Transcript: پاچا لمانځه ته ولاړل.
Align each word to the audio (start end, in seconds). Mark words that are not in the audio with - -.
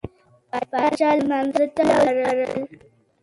پاچا 0.69 1.09
لمانځه 1.19 1.65
ته 1.75 1.81
ولاړل. 1.89 2.63